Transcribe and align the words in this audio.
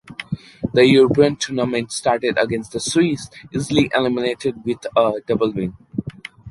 The 0.73 0.83
European 0.83 1.35
tournament 1.35 1.91
started 1.91 2.35
against 2.39 2.71
the 2.71 2.79
Swiss 2.79 3.29
easily 3.53 3.91
eliminated 3.93 4.55
with 4.65 4.83
a 4.97 5.21
double 5.27 5.53
win. 5.53 5.77